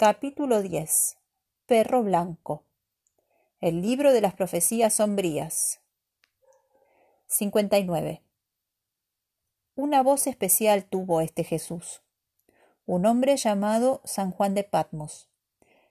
[0.00, 1.16] Capítulo 10
[1.66, 2.62] Perro Blanco.
[3.60, 5.80] El libro de las profecías sombrías.
[7.26, 8.22] 59
[9.74, 12.02] Una voz especial tuvo este Jesús,
[12.86, 15.28] un hombre llamado San Juan de Patmos,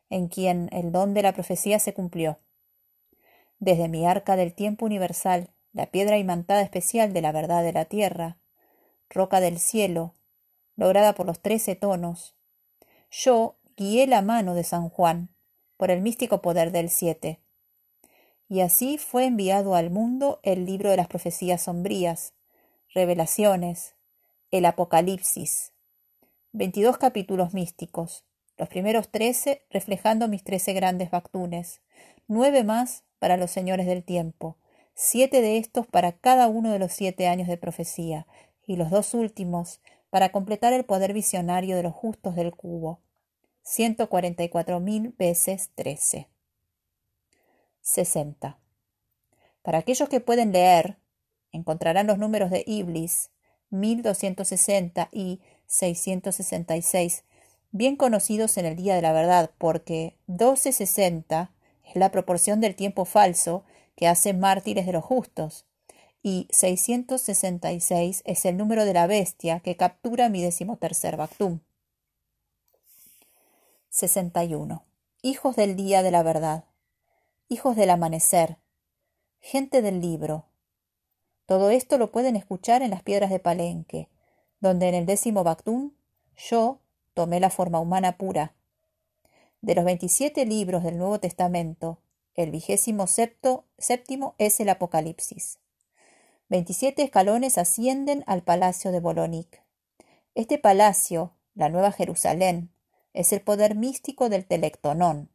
[0.10, 2.40] en quien el don de la profecía se cumplió.
[3.60, 7.84] Desde mi arca del tiempo universal, la piedra imantada especial de la verdad de la
[7.84, 8.38] tierra,
[9.10, 10.14] roca del cielo,
[10.78, 12.38] lograda por los trece tonos,
[13.10, 15.30] yo guié la mano de San Juan
[15.78, 17.40] por el místico poder del siete.
[18.50, 22.34] Y así fue enviado al mundo el libro de las profecías sombrías,
[22.96, 23.94] revelaciones,
[24.50, 25.74] el Apocalipsis,
[26.54, 28.24] veintidós capítulos místicos,
[28.58, 31.82] los primeros trece reflejando mis trece grandes bactunes,
[32.28, 34.58] nueve más para los señores del tiempo,
[34.96, 38.26] siete de estos para cada uno de los siete años de profecía,
[38.66, 43.02] y los dos últimos para completar el poder visionario de los justos del cubo.
[43.70, 46.30] Ciento cuarenta y cuatro mil veces trece.
[47.82, 48.62] Sesenta.
[49.62, 51.00] Para aquellos que pueden leer,
[51.52, 53.30] encontrarán los números de Iblis,
[56.32, 57.26] sesenta y seis,
[57.72, 60.16] bien conocidos en el día de la verdad, porque
[60.56, 61.52] sesenta
[61.84, 63.66] es la proporción del tiempo falso
[63.98, 65.66] que hace mártires de los justos,
[66.24, 71.60] y 666 es el número de la bestia que captura mi decimotercer Bactum.
[73.98, 74.86] 61.
[75.24, 76.66] Hijos del día de la verdad,
[77.50, 78.60] hijos del amanecer,
[79.40, 80.46] gente del libro.
[81.48, 84.08] Todo esto lo pueden escuchar en las piedras de Palenque,
[84.60, 85.94] donde en el décimo Bactum
[86.36, 86.80] yo
[87.16, 88.54] tomé la forma humana pura.
[89.62, 91.98] De los 27 libros del Nuevo Testamento,
[92.36, 95.58] el vigésimo séptimo es el Apocalipsis.
[96.50, 99.64] Veintisiete escalones ascienden al palacio de Bolonic.
[100.36, 102.70] Este palacio, la Nueva Jerusalén,
[103.18, 105.32] es el poder místico del Telectonón,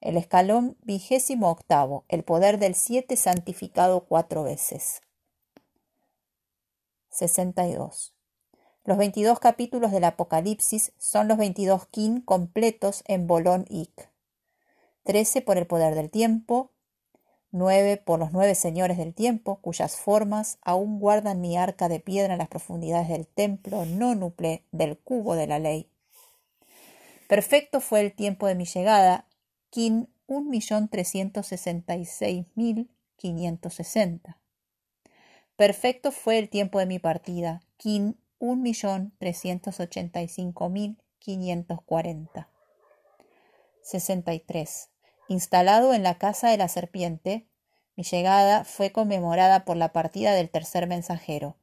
[0.00, 5.00] el escalón vigésimo octavo, el poder del siete santificado cuatro veces.
[7.10, 8.14] 62.
[8.84, 14.12] Los veintidós capítulos del Apocalipsis son los veintidós kin completos en Bolón Ik.
[15.02, 16.70] Trece por el poder del tiempo,
[17.50, 22.34] nueve por los nueve señores del tiempo, cuyas formas aún guardan mi arca de piedra
[22.34, 25.90] en las profundidades del templo nónuple del cubo de la ley.
[27.28, 29.26] Perfecto fue el tiempo de mi llegada,
[33.18, 34.38] quinientos sesenta.
[35.54, 37.60] Perfecto fue el tiempo de mi partida.
[43.82, 44.88] Sesenta y tres.
[45.28, 47.46] Instalado en la casa de la serpiente,
[47.94, 51.58] mi llegada fue conmemorada por la partida del tercer mensajero,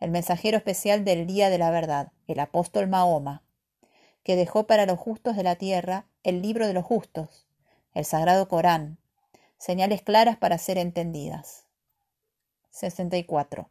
[0.00, 3.44] el mensajero especial del día de la verdad, el apóstol Mahoma,
[4.22, 7.46] que dejó para los justos de la tierra el libro de los justos,
[7.94, 8.98] el sagrado Corán,
[9.58, 11.66] señales claras para ser entendidas.
[12.70, 13.68] 64.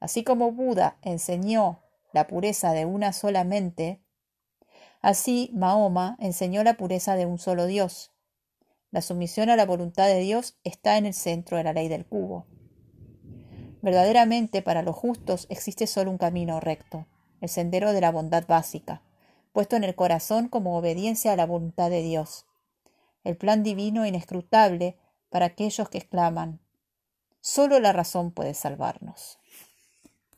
[0.00, 1.80] Así como Buda enseñó
[2.12, 4.00] la pureza de una sola mente,
[5.00, 8.12] así Mahoma enseñó la pureza de un solo Dios,
[8.92, 12.04] la sumisión a la voluntad de Dios está en el centro de la ley del
[12.04, 12.46] cubo.
[13.80, 17.06] Verdaderamente para los justos existe solo un camino recto,
[17.40, 19.00] el sendero de la bondad básica,
[19.52, 22.46] puesto en el corazón como obediencia a la voluntad de Dios,
[23.24, 24.96] el plan divino inescrutable
[25.30, 26.60] para aquellos que exclaman,
[27.40, 29.38] solo la razón puede salvarnos.